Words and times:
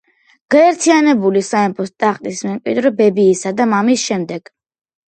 გაერთიანებული 0.55 1.43
სამეფოს 1.49 1.93
ტახტის 2.05 2.43
მემკვიდრე 2.49 2.95
ბებიისა 3.05 3.57
და 3.63 3.71
მამის 3.77 4.09
შემდეგ. 4.11 4.57